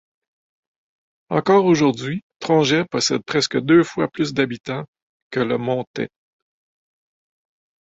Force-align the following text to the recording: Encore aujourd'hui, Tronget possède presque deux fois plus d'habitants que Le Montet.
Encore 1.29 1.65
aujourd'hui, 1.65 2.23
Tronget 2.39 2.85
possède 2.89 3.21
presque 3.23 3.59
deux 3.59 3.83
fois 3.83 4.07
plus 4.07 4.33
d'habitants 4.33 4.87
que 5.29 5.41
Le 5.41 5.59
Montet. 5.59 6.09